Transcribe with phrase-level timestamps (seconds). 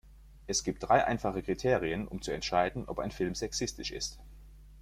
[0.47, 4.17] Es gibt drei einfache Kriterien, um zu entscheiden, ob ein Film sexistisch ist.